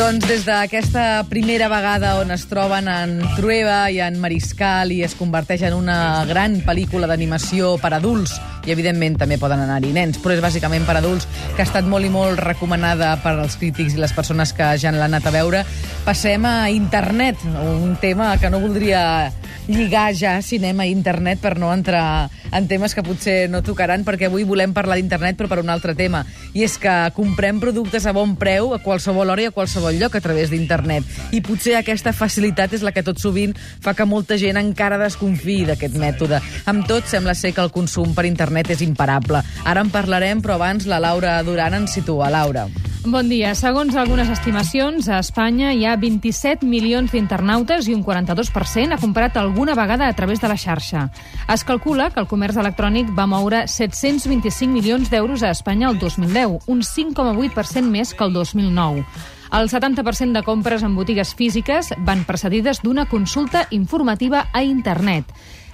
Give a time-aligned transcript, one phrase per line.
[0.00, 5.12] Doncs des d'aquesta primera vegada on es troben en Trueba i en Mariscal i es
[5.14, 8.32] converteix en una gran pel·lícula d'animació per adults,
[8.64, 12.08] i evidentment també poden anar-hi nens, però és bàsicament per adults, que ha estat molt
[12.08, 15.62] i molt recomanada per als crítics i les persones que ja l'han anat a veure,
[16.06, 19.30] passem a internet, un tema que no voldria
[19.68, 24.30] lligar ja cinema i internet per no entrar en temes que potser no tocaran, perquè
[24.30, 26.24] avui volem parlar d'internet però per un altre tema,
[26.54, 30.16] i és que comprem productes a bon preu a qualsevol hora i a qualsevol lloc
[30.16, 34.38] a través d'internet, i potser aquesta facilitat és la que tot sovint fa que molta
[34.40, 36.40] gent encara desconfiï d'aquest mètode.
[36.70, 39.44] Amb tot, sembla ser que el consum per internet és imparable.
[39.64, 42.30] Ara en parlarem, però abans la Laura Duran ens situa.
[42.30, 42.68] Laura.
[43.00, 43.54] Bon dia.
[43.56, 49.38] Segons algunes estimacions, a Espanya hi ha 27 milions d'internautes i un 42% ha comprat
[49.40, 51.08] alguna vegada a través de la xarxa.
[51.48, 56.68] Es calcula que el comerç electrònic va moure 725 milions d'euros a Espanya el 2010,
[56.68, 59.04] un 5,8% més que el 2009.
[59.50, 65.26] El 70% de compres en botigues físiques van precedides d'una consulta informativa a internet.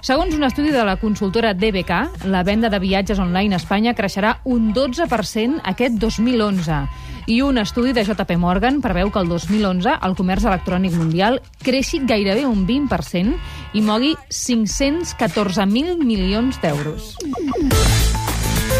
[0.07, 4.37] Segons un estudi de la consultora DBK, la venda de viatges online a Espanya creixerà
[4.47, 6.77] un 12% aquest 2011.
[7.27, 11.99] I un estudi de JP Morgan preveu que el 2011 el comerç electrònic mundial creixi
[12.07, 13.35] gairebé un 20%
[13.75, 17.17] i mogui 514.000 milions d'euros.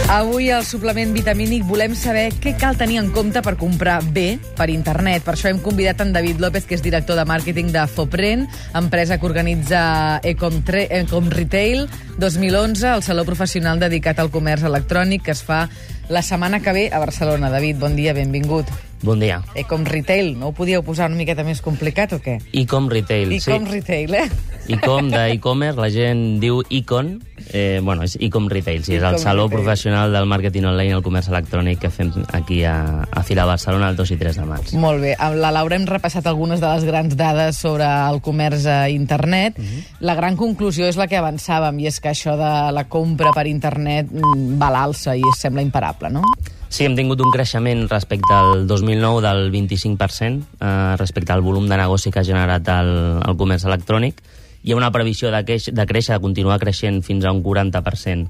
[0.07, 4.69] Avui al suplement vitamínic volem saber què cal tenir en compte per comprar bé per
[4.71, 5.25] internet.
[5.25, 9.17] Per això hem convidat en David López, que és director de màrqueting de Fopren, empresa
[9.19, 9.81] que organitza
[10.23, 11.89] Ecom, Tre Ecom Retail
[12.23, 15.65] 2011, el saló professional dedicat al comerç electrònic que es fa
[16.09, 17.49] la setmana que ve a Barcelona.
[17.49, 18.65] David, bon dia, benvingut.
[19.03, 19.43] Bon dia.
[19.53, 22.39] Ecom Retail, no ho podíeu posar una miqueta més complicat o què?
[22.57, 23.73] Ecom Retail, Ecom sí.
[23.75, 24.29] Retail, eh?
[24.73, 27.19] Ecom d'e-commerce, la gent diu Econ,
[27.53, 29.61] eh, bueno, és Ecom Retail, sí, és el saló Retail.
[29.61, 33.91] professional del màrqueting online i el comerç electrònic que fem aquí a, a Fira Barcelona
[33.93, 34.73] el 2 i 3 de març.
[34.81, 35.13] Molt bé.
[35.13, 39.61] Amb la Laura hem repassat algunes de les grans dades sobre el comerç a internet.
[40.01, 43.45] La gran conclusió és la que avançàvem, i és que això de la compra per
[43.45, 46.23] internet mm, va a l'alça i sembla imparable, no?
[46.69, 51.77] Sí, hem tingut un creixement respecte al 2009 del 25% eh, respecte al volum de
[51.79, 52.91] negoci que ha generat el,
[53.23, 54.19] el comerç electrònic.
[54.63, 58.27] Hi ha una previsió de, creix, de créixer, de continuar creixent fins a un 40%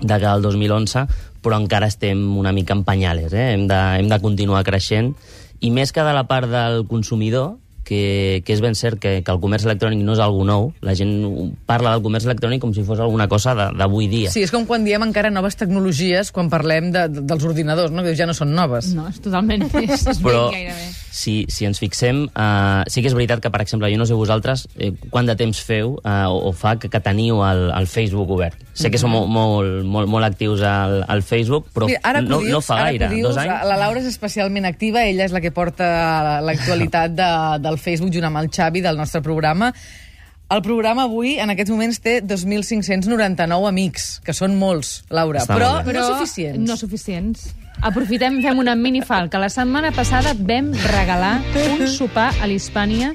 [0.00, 1.04] de cara al 2011,
[1.44, 3.52] però encara estem una mica en eh?
[3.52, 5.14] hem, de, hem de continuar creixent.
[5.60, 9.30] I més que de la part del consumidor, que, que és ben cert que, que
[9.34, 11.12] el comerç electrònic no és algú nou, la gent
[11.68, 14.32] parla del comerç electrònic com si fos alguna cosa de- d'avui dia.
[14.32, 18.02] Sí, és com quan diem encara noves tecnologies quan parlem de, de, dels ordinadors, no?
[18.02, 18.92] Que ja no són noves.
[18.96, 19.68] No, és totalment...
[19.84, 20.86] És, és Però gairebé.
[21.12, 24.16] si, si ens fixem, uh, sí que és veritat que, per exemple, jo no sé
[24.16, 27.86] vosaltres eh, quant de temps feu uh, o, o fa que, que teniu el, el
[27.90, 28.56] Facebook obert.
[28.74, 32.40] Sé que som molt, molt, molt, molt actius al, al Facebook, però Mira, ara no,
[32.40, 33.66] dius, no fa gaire, dius, dos anys.
[33.68, 37.28] La Laura és especialment activa, ella és la que porta l'actualitat de,
[37.62, 39.72] del Facebook junt amb el Xavi del nostre programa.
[40.52, 45.70] El programa avui, en aquests moments, té 2.599 amics, que són molts, Laura, Està però,
[45.84, 45.94] bé.
[45.96, 46.68] no suficients.
[46.68, 47.46] No suficients.
[47.84, 51.34] Aprofitem, fem una minifal, que la setmana passada vam regalar
[51.74, 53.10] un sopar a l'Hispània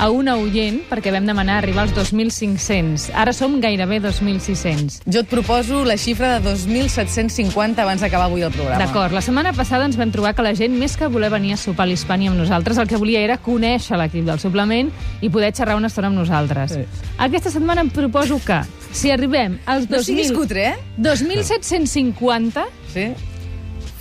[0.00, 3.10] a una oient, perquè vam demanar arribar als 2.500.
[3.12, 5.02] Ara som gairebé 2.600.
[5.04, 8.80] Jo et proposo la xifra de 2.750 abans d'acabar avui el programa.
[8.80, 11.60] D'acord, la setmana passada ens vam trobar que la gent, més que voler venir a
[11.60, 14.88] sopar a l'Hispània amb nosaltres, el que volia era conèixer l'equip del suplement
[15.20, 16.72] i poder xerrar una estona amb nosaltres.
[16.72, 16.88] Sí.
[17.20, 18.62] Aquesta setmana em proposo que,
[18.96, 20.76] si arribem als No siguis 2.000 cutre, eh?
[21.04, 22.64] 2.750,
[22.96, 23.10] Sí.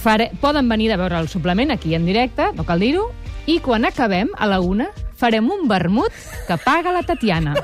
[0.06, 3.10] Fare, poden venir a veure el suplement aquí en directe, no cal dir-ho,
[3.50, 6.14] i quan acabem, a la una, farem un vermut
[6.48, 7.56] que paga la Tatiana.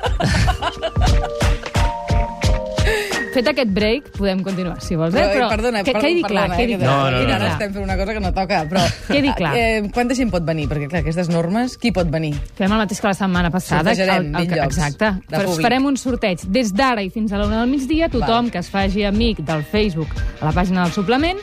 [3.31, 5.15] Fet aquest break, podem continuar, si vols.
[5.15, 5.21] Eh?
[5.31, 6.97] Però, perdona, que perdona, quedi clar, perdona, quedi eh, que, clar.
[6.97, 7.51] No, no, no, ara no.
[7.53, 8.83] estem fent una cosa que no toca, però...
[9.11, 9.53] Quedi clar.
[9.55, 10.67] Eh, quanta gent pot venir?
[10.67, 12.33] Perquè, clar, aquestes normes, qui pot venir?
[12.57, 13.93] Fem el mateix que la setmana passada.
[13.93, 15.13] Sortejarem el, el, 20 llocs exacte.
[15.31, 15.63] Però públic.
[15.69, 18.11] farem un sorteig des d'ara i fins a la una del migdia.
[18.11, 18.51] Tothom Val.
[18.51, 21.39] que es faci amic del Facebook a la pàgina del suplement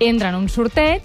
[0.00, 1.02] entra en un sorteig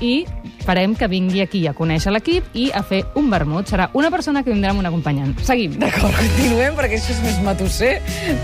[0.00, 0.26] i
[0.66, 3.68] farem que vingui aquí a conèixer l'equip i a fer un vermut.
[3.70, 5.36] Serà una persona que vindrà amb un acompanyant.
[5.46, 5.76] Seguim.
[5.78, 7.92] D'acord, continuem, perquè això és més matusser,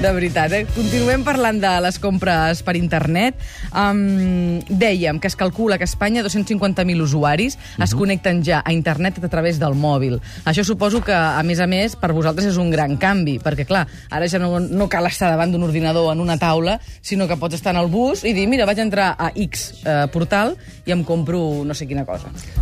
[0.02, 0.54] de veritat.
[0.54, 0.62] Eh?
[0.76, 3.40] Continuem parlant de les compres per internet.
[3.72, 9.18] Um, dèiem que es calcula que a Espanya 250.000 usuaris es connecten ja a internet
[9.22, 10.20] a través del mòbil.
[10.46, 13.86] Això suposo que, a més a més, per vosaltres és un gran canvi, perquè, clar,
[14.10, 17.58] ara ja no, no cal estar davant d'un ordinador en una taula, sinó que pots
[17.58, 20.54] estar en el bus i dir, mira, vaig entrar a X eh, portal
[20.86, 22.11] i em compro no sé quina cosa.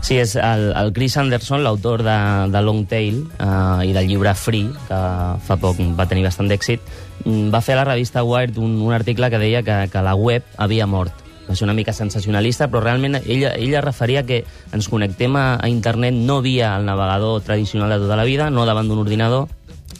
[0.01, 2.19] Sí, és el, el Chris Anderson, l'autor de,
[2.53, 5.01] de Long Tail eh, i del llibre Free, que
[5.47, 6.85] fa poc va tenir bastant d'èxit,
[7.25, 10.15] mm, va fer a la revista Wired un, un article que deia que, que la
[10.19, 14.87] web havia mort va ser una mica sensacionalista, però realment ella, ella referia que ens
[14.89, 18.87] connectem a, a internet no via el navegador tradicional de tota la vida, no davant
[18.87, 19.49] d'un ordinador,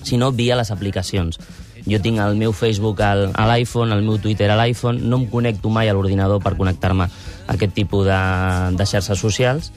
[0.07, 1.41] sinó via les aplicacions.
[1.87, 5.29] Jo tinc el meu Facebook al, a l'iPhone, el meu Twitter a l'iPhone, no em
[5.31, 8.21] connecto mai a l'ordinador per connectar-me a aquest tipus de,
[8.77, 9.73] de xarxes socials,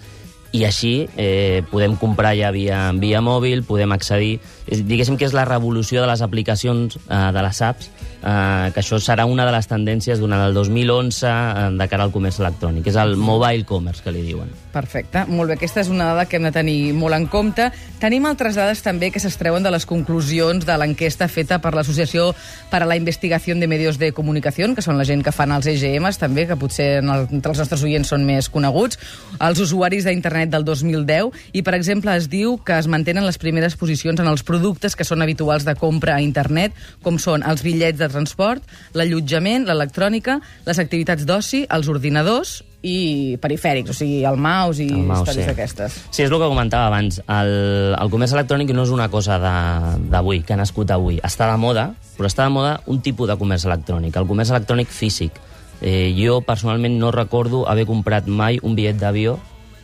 [0.54, 4.38] i així eh, podem comprar ja via, via mòbil, podem accedir...
[4.64, 7.90] És, diguéssim que és la revolució de les aplicacions, eh, de les apps,
[8.22, 12.14] eh, que això serà una de les tendències durant el 2011 eh, de cara al
[12.14, 12.88] comerç electrònic.
[12.88, 14.52] És el mobile commerce, que li diuen.
[14.74, 15.58] Perfecte, molt bé.
[15.58, 17.72] Aquesta és una dada que hem de tenir molt en compte.
[18.00, 22.30] Tenim altres dades també que s'extreuen de les conclusions de l'enquesta feta per l'Associació
[22.70, 25.68] per a la Investigació de Medios de Comunicació, que són la gent que fan els
[25.70, 29.02] EGMs també, que potser entre els nostres oients són més coneguts,
[29.42, 33.76] els usuaris d'internet del 2010, i per exemple es diu que es mantenen les primeres
[33.80, 36.74] posicions en els productes que són habituals de compra a internet,
[37.04, 38.64] com són els bitllets de transport,
[38.94, 45.06] l'allotjament, l'electrònica, les activitats d'oci, els ordinadors i perifèrics, o sigui, el mouse i El
[45.08, 45.50] mouse, històries sí.
[45.54, 45.94] d'aquestes.
[46.12, 47.22] Sí, és el que comentava abans.
[47.32, 47.54] El,
[47.96, 51.22] el comerç electrònic no és una cosa de- d'avui, que ha nascut avui.
[51.24, 54.92] Està de moda, però està de moda un tipus de comerç electrònic, el comerç electrònic
[54.92, 55.40] físic.
[55.82, 59.40] Eh, jo, personalment, no recordo haver comprat mai un bitllet d'avió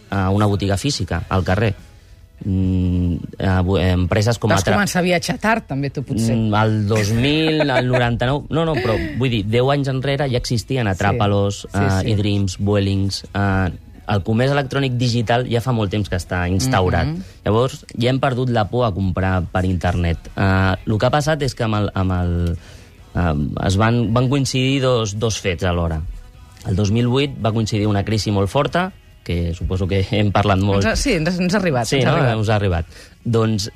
[0.10, 1.76] a una botiga física, al carrer.
[2.46, 6.36] Mm, eh, empreses com Vas començar a viatjar tard, també, tu, potser.
[6.38, 8.48] Mm, El 2000, el 99...
[8.56, 12.16] No, no, però vull dir, 10 anys enrere ja existien Atràpalos, Sí, sí, sí, uh,
[12.16, 13.24] eDreams, Vuelings...
[13.34, 13.70] Uh,
[14.10, 17.06] el comerç electrònic digital ja fa molt temps que està instaurat.
[17.06, 17.44] Mm -hmm.
[17.46, 20.18] Llavors, ja hem perdut la por a comprar per internet.
[20.36, 22.58] Uh, el que ha passat és que amb el, amb el,
[23.14, 26.02] uh, es van, van coincidir dos, dos fets alhora.
[26.68, 28.92] El 2008 va coincidir una crisi molt forta,
[29.24, 30.84] que suposo que hem parlat molt...
[30.84, 31.90] Ens ha, sí, ens, ens ha arribat.
[31.90, 32.18] Sí, ens ha no?
[32.18, 32.42] arribat.
[32.42, 33.00] Us ha arribat.
[33.24, 33.70] Doncs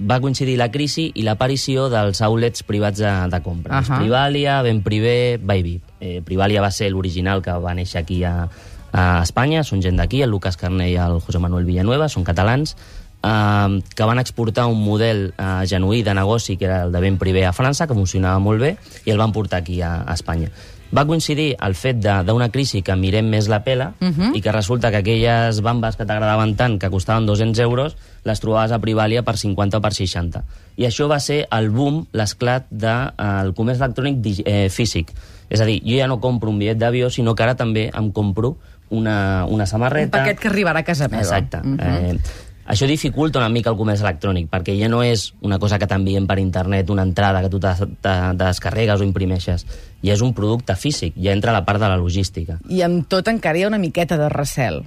[0.00, 3.80] va coincidir la crisi i l'aparició dels outlets privats de, de compra.
[3.80, 3.84] Uh.
[3.84, 3.98] -huh.
[4.00, 5.82] Privalia, Ben Privé, Bybit.
[6.00, 8.48] Eh, Privalia va ser l'original que va néixer aquí a,
[8.92, 12.76] a Espanya, són gent d'aquí, el Lucas Carné i el José Manuel Villanueva, són catalans,
[13.22, 17.18] eh, que van exportar un model eh, genuí de negoci, que era el de Ben
[17.18, 20.50] Privé a França, que funcionava molt bé, i el van portar aquí a, a Espanya.
[20.90, 24.30] Va coincidir el fet d'una crisi que mirem més la pela uh -huh.
[24.34, 28.72] i que resulta que aquelles bambes que t'agradaven tant, que costaven 200 euros, les trobaves
[28.72, 30.44] a Privalia per 50 o per 60.
[30.76, 35.12] I això va ser el boom, l'esclat del de, eh, comerç electrònic eh, físic.
[35.48, 38.12] És a dir, jo ja no compro un bitllet d'avió, sinó que ara també em
[38.12, 38.56] compro
[38.90, 40.18] una, una Un samarreta...
[40.18, 41.22] paquet que arribarà a casa meva.
[41.22, 41.60] Exacte.
[41.62, 41.78] Mhm.
[41.80, 42.18] eh,
[42.66, 46.26] això dificulta una mica el comerç electrònic, perquè ja no és una cosa que t'envien
[46.26, 49.66] per internet, una entrada que tu te, te, te descarregues o imprimeixes.
[50.04, 52.60] Ja és un producte físic, ja entra a la part de la logística.
[52.68, 54.84] I amb tot encara hi ha una miqueta de recel.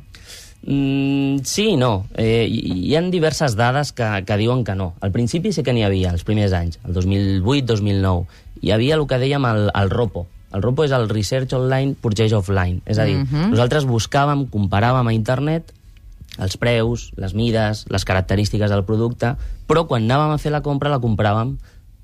[0.63, 2.05] Mm, sí i no.
[2.15, 4.93] Eh, hi, hi ha diverses dades que, que diuen que no.
[5.01, 8.23] Al principi sí que n'hi havia, els primers anys, el 2008-2009.
[8.63, 10.27] Hi havia el que dèiem el, el ROPO.
[10.53, 12.79] El ROPO és el Research Online, Purchase Offline.
[12.85, 13.49] És a dir, uh -huh.
[13.49, 15.73] nosaltres buscàvem, comparàvem a internet
[16.41, 19.35] els preus, les mides, les característiques del producte,
[19.69, 21.57] però quan anàvem a fer la compra la compràvem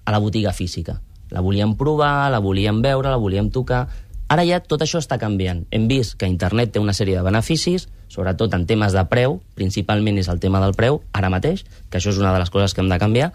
[0.05, 0.99] a la botiga física.
[1.29, 3.87] La volíem provar, la volíem veure, la volíem tocar...
[4.29, 5.63] Ara ja tot això està canviant.
[5.73, 10.19] Hem vist que internet té una sèrie de beneficis, sobretot en temes de preu, principalment
[10.21, 12.83] és el tema del preu, ara mateix, que això és una de les coses que
[12.83, 13.31] hem de canviar,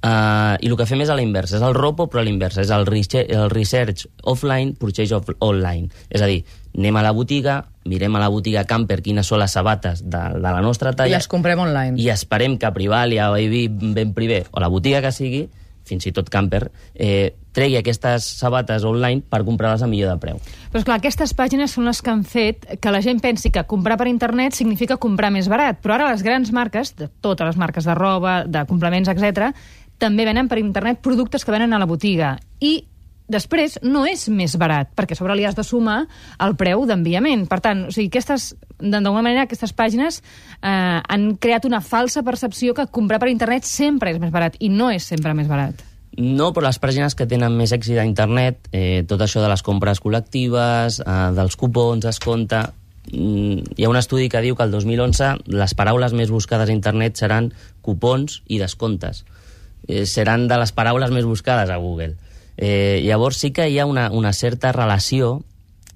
[0.00, 2.32] Uh, I el que fem és a la inversa, és el ROPO, però a la
[2.32, 5.90] inversa, és el, research, el research offline, purchase off online.
[6.08, 6.40] És a dir,
[6.76, 7.58] anem a la botiga,
[7.90, 11.20] mirem a la botiga Camper quines són les sabates de, de la nostra I talla
[11.20, 12.00] les comprem online.
[12.00, 15.48] i esperem que Privalia, Baby, Ben Privé o la botiga que sigui,
[15.84, 20.38] fins i tot Camper, eh, tregui aquestes sabates online per comprar-les a millor de preu.
[20.70, 23.98] Però, esclar, aquestes pàgines són les que han fet que la gent pensi que comprar
[23.98, 25.80] per internet significa comprar més barat.
[25.82, 29.50] Però ara les grans marques, de totes les marques de roba, de complements, etc,
[30.00, 32.34] també venen per internet productes que venen a la botiga.
[32.60, 32.80] I
[33.30, 36.02] després no és més barat, perquè sobre li has de sumar
[36.42, 37.46] el preu d'enviament.
[37.50, 42.74] Per tant, o sigui, aquestes, d'alguna manera, aquestes pàgines eh, han creat una falsa percepció
[42.74, 45.86] que comprar per internet sempre és més barat, i no és sempre més barat.
[46.18, 49.62] No, però les pàgines que tenen més èxit a internet, eh, tot això de les
[49.62, 52.66] compres col·lectives, eh, dels cupons, descompte...
[53.10, 56.74] Mm, hi ha un estudi que diu que el 2011 les paraules més buscades a
[56.74, 57.48] internet seran
[57.82, 59.24] cupons i descomptes.
[59.88, 62.16] Eh, seran de les paraules més buscades a Google.
[62.56, 65.40] Eh, llavors sí que hi ha una, una certa relació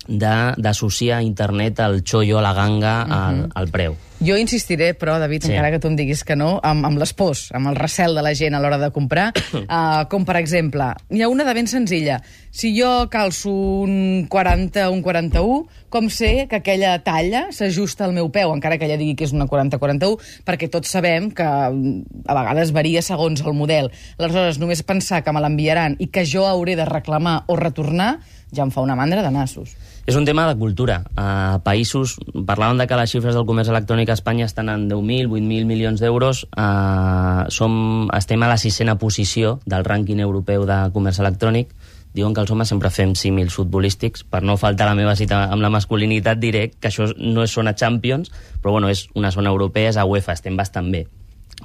[0.08, 3.96] d'associar internet al xollo, a la ganga, al, al preu.
[4.20, 5.50] Jo insistiré, però, David, Sí.
[5.52, 8.22] encara que tu em diguis que no, amb, amb les pors, amb el recel de
[8.22, 11.66] la gent a l'hora de comprar, uh, com per exemple, hi ha una de ben
[11.66, 12.20] senzilla.
[12.54, 18.30] Si jo calço un 40, un 41, com sé que aquella talla s'ajusta al meu
[18.30, 20.16] peu, encara que ella digui que és una 40-41,
[20.46, 23.90] perquè tots sabem que mm, a vegades varia segons el model.
[24.16, 28.20] Aleshores, només pensar que me l'enviaran i que jo hauré de reclamar o retornar,
[28.54, 29.74] ja em fa una mandra de nassos.
[30.06, 30.98] És un tema de cultura.
[31.16, 35.28] A països, parlàvem de que les xifres del comerç electrònic a Espanya estan en 10.000,
[35.28, 36.44] 8.000 milions d'euros.
[36.54, 41.74] Uh, som, estem a la sisena posició del rànquing europeu de comerç electrònic.
[42.14, 44.22] Diuen que els homes sempre fem símils futbolístics.
[44.30, 47.74] Per no faltar la meva cita amb la masculinitat, diré que això no és zona
[47.74, 48.30] Champions,
[48.62, 51.08] però bueno, és una zona europea, és a UEFA, estem bastant bé.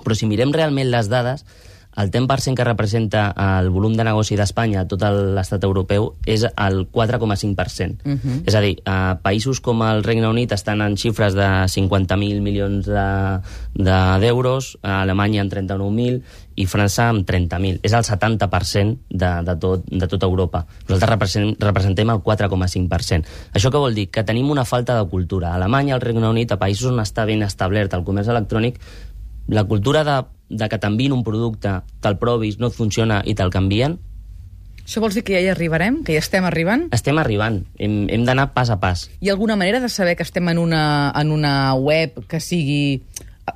[0.02, 1.46] Però si mirem realment les dades,
[2.00, 6.88] el 10% que representa el volum de negoci d'Espanya a tot l'estat europeu és el
[6.88, 8.06] 4,5%.
[8.06, 8.44] Uh -huh.
[8.46, 12.86] És a dir, a països com el Regne Unit estan en xifres de 50.000 milions
[13.76, 16.22] d'euros, de, de Alemanya en 39.000
[16.56, 17.80] i França amb 30.000.
[17.84, 20.66] És el 70% de, de, tot, de tota Europa.
[20.88, 23.26] Nosaltres representem, representem el 4,5%.
[23.54, 24.10] Això què vol dir?
[24.10, 25.52] Que tenim una falta de cultura.
[25.52, 28.80] A Alemanya, al Regne Unit, a països on està ben establert el comerç electrònic,
[29.48, 33.54] la cultura de, de que t'envien un producte, te'l provis, no et funciona i te'l
[33.54, 34.00] canvien,
[34.90, 36.00] Això vols dir que ja hi arribarem?
[36.02, 36.88] Que ja estem arribant?
[36.98, 37.60] estem arribant.
[37.78, 39.04] Hem, hem d'anar pas a pas.
[39.22, 43.04] Hi ha alguna manera de saber que estem en una, en una web que sigui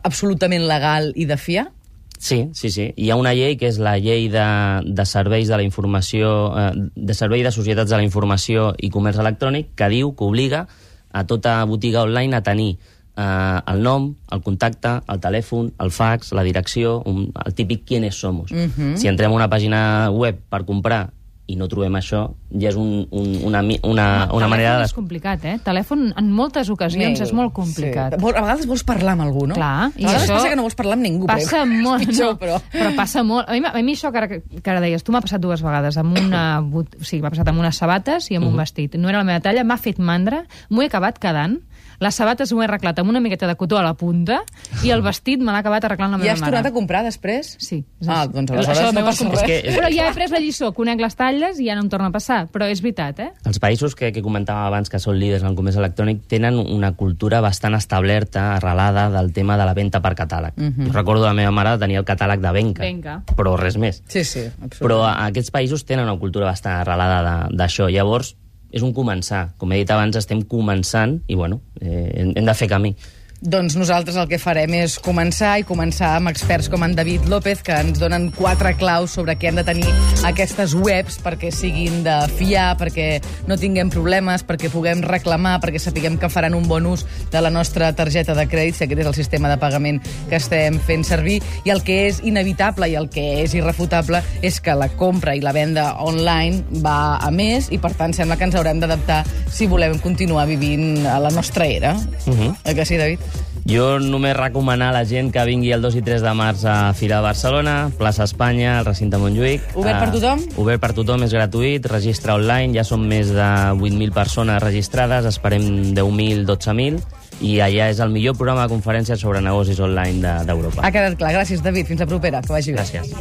[0.03, 1.71] absolutament legal i de fiar?
[2.19, 2.93] Sí, sí, sí.
[2.95, 4.45] Hi ha una llei que és la llei de,
[4.85, 9.17] de serveis de la informació, eh, de servei de societats de la informació i comerç
[9.25, 10.67] electrònic, que diu que obliga
[11.11, 12.77] a tota botiga online a tenir
[13.17, 18.19] eh, el nom, el contacte, el telèfon, el fax, la direcció, un, el típic quiénes
[18.19, 18.51] somos.
[18.51, 18.95] Mhm.
[18.97, 21.09] Si entrem a una pàgina web per comprar
[21.45, 22.21] i no trobem això,
[22.55, 24.85] ja és un, un, una, una, una manera de...
[24.87, 25.57] És complicat, eh?
[25.63, 28.15] Telèfon, en moltes ocasions, és molt complicat.
[28.15, 28.21] Sí.
[28.31, 29.57] A vegades vols parlar amb algú, no?
[29.57, 31.27] Clar, a i vegades això passa que no vols parlar amb ningú.
[31.27, 31.81] Passa però...
[31.83, 32.61] molt, És pitjor, no, però...
[32.71, 33.51] però passa molt.
[33.51, 35.99] A mi, a mi això que ara, que ara deies, tu m'ha passat dues vegades,
[35.99, 38.95] amb una, o sigui, m'ha passat amb unes sabates i amb un vestit.
[38.95, 41.59] No era la meva talla, m'ha fet mandra, m'ho he acabat quedant,
[41.99, 44.41] les sabates ho he arreglat amb una miqueta de cotó a la punta
[44.83, 46.51] i el vestit me l'ha acabat arreglant la I meva has mare.
[46.51, 47.55] tornat a comprar després?
[47.59, 47.83] Sí.
[48.01, 49.43] és Ah, doncs aleshores Això no passa res.
[49.43, 52.07] Que- Però ja he pres la lliçó, conec les talles i ja no em torna
[52.07, 52.47] a passar.
[52.51, 53.31] Però és veritat, eh?
[53.45, 56.93] Els països que, que comentàvem abans que són líders en el comerç electrònic tenen una
[56.93, 60.53] cultura bastant establerta, arrelada del tema de la venda per catàleg.
[60.57, 60.87] Uh -huh.
[60.87, 63.23] Jo recordo la meva mare tenir el catàleg de Benca, Venga.
[63.35, 64.03] però res més.
[64.07, 65.17] Sí, sí, Però absolutament.
[65.19, 67.89] a- aquests països tenen una cultura bastant arrelada d'això.
[67.89, 68.35] Llavors,
[68.73, 69.45] és un començar.
[69.61, 72.95] Com he dit abans, estem començant i, bueno, eh, hem, hem de fer camí.
[73.43, 77.59] Doncs nosaltres el que farem és començar i començar amb experts com en David López,
[77.59, 79.89] que ens donen quatre claus sobre què han de tenir
[80.23, 83.17] aquestes webs perquè siguin de fiar, perquè
[83.49, 87.51] no tinguem problemes, perquè puguem reclamar, perquè sapiguem que faran un bon ús de la
[87.51, 91.41] nostra targeta de crèdit, si aquest és el sistema de pagament que estem fent servir,
[91.67, 95.43] i el que és inevitable i el que és irrefutable és que la compra i
[95.43, 99.67] la venda online va a més i, per tant, sembla que ens haurem d'adaptar si
[99.67, 101.97] volem continuar vivint a la nostra era.
[102.23, 102.55] Uh -huh.
[102.63, 103.32] Eh que sí, David?
[103.65, 106.91] Jo només recomanar a la gent que vingui el 2 i 3 de març a
[106.93, 109.61] Fira de Barcelona, plaça Espanya, al recinte Montjuïc.
[109.79, 110.41] Obert per Eh, tothom?
[110.57, 113.47] Obert per tothom, és gratuït, registre online, ja són més de
[113.79, 116.99] 8.000 persones registrades, esperem 10.000, 12.000,
[117.39, 120.81] i allà és el millor programa de conferències sobre negocis online de- d'Europa.
[120.85, 121.31] Ha quedat clar.
[121.33, 121.87] Gràcies, David.
[121.87, 122.41] Fins la propera.
[122.41, 122.79] Que vagi bé.
[122.79, 123.13] Gràcies.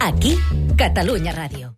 [0.00, 0.36] Aquí,
[0.76, 1.72] Catalunya Ràdio.